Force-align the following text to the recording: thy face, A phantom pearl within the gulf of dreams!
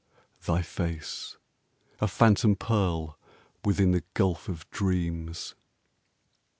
thy 0.47 0.63
face, 0.63 1.37
A 1.99 2.07
phantom 2.07 2.55
pearl 2.55 3.19
within 3.63 3.91
the 3.91 4.03
gulf 4.15 4.49
of 4.49 4.67
dreams! 4.71 5.53